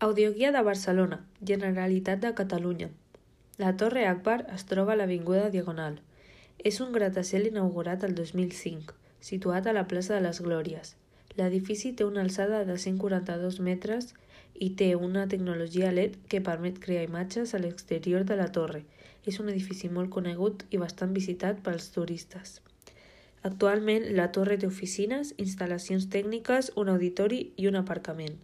[0.00, 2.88] Audioguia de Barcelona, Generalitat de Catalunya.
[3.56, 5.96] La Torre Akbar es troba a l'Avinguda Diagonal.
[6.70, 10.94] És un gratacel inaugurat el 2005, situat a la plaça de les Glòries.
[11.34, 14.14] L'edifici té una alçada de 142 metres
[14.54, 18.84] i té una tecnologia LED que permet crear imatges a l'exterior de la torre.
[19.26, 22.60] És un edifici molt conegut i bastant visitat pels turistes.
[23.42, 28.38] Actualment, la torre té oficines, instal·lacions tècniques, un auditori i un aparcament.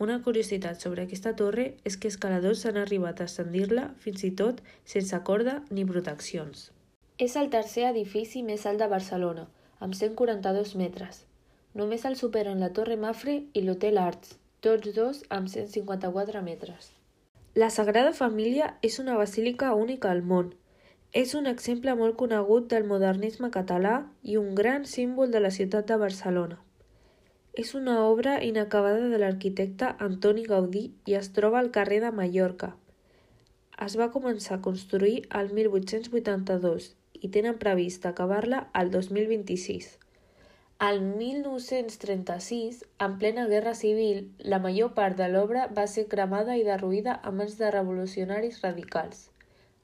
[0.00, 4.62] Una curiositat sobre aquesta torre és que escaladors han arribat a ascendir-la fins i tot
[4.92, 6.70] sense corda ni proteccions.
[7.20, 9.44] És el tercer edifici més alt de Barcelona,
[9.78, 11.18] amb 142 metres.
[11.76, 16.88] Només el superen la Torre Mafre i l'Hotel Arts, tots dos amb 154 metres.
[17.52, 20.54] La Sagrada Família és una basílica única al món.
[21.12, 25.92] És un exemple molt conegut del modernisme català i un gran símbol de la ciutat
[25.92, 26.62] de Barcelona.
[27.58, 32.76] És una obra inacabada de l'arquitecte Antoni Gaudí i es troba al carrer de Mallorca.
[33.86, 36.86] Es va començar a construir el 1882
[37.20, 39.90] i tenen previst acabar-la al 2026.
[40.78, 46.62] Al 1936, en plena Guerra Civil, la major part de l'obra va ser cremada i
[46.64, 49.26] derruïda a mans de revolucionaris radicals.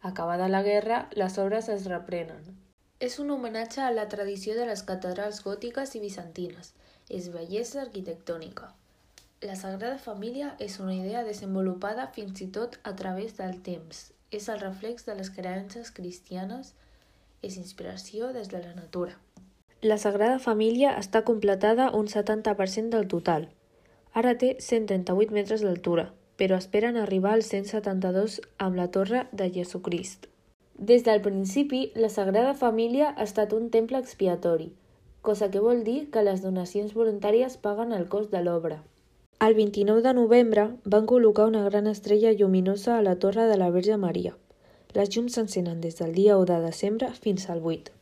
[0.01, 2.55] Acabada la guerra, les obres es reprenen.
[3.01, 6.77] És un homenatge a la tradició de les catedrals gòtiques i bizantines.
[7.09, 8.73] És bellesa arquitectònica.
[9.47, 14.11] La Sagrada Família és una idea desenvolupada fins i tot a través del temps.
[14.35, 16.73] És el reflex de les creences cristianes,
[17.43, 19.15] és inspiració des de la natura.
[19.83, 23.51] La Sagrada Família està completada un 70% del total.
[24.17, 26.09] Ara té 138 metres d'altura,
[26.41, 30.27] però esperen arribar als 172 amb la Torre de Jesucrist.
[30.75, 34.73] Des del principi, la Sagrada Família ha estat un temple expiatori,
[35.29, 38.79] cosa que vol dir que les donacions voluntàries paguen el cost de l'obra.
[39.47, 43.73] El 29 de novembre van col·locar una gran estrella lluminosa a la Torre de la
[43.75, 44.37] Verge Maria.
[44.95, 47.96] Les llums s'encenen des del dia 1 de desembre fins al 8.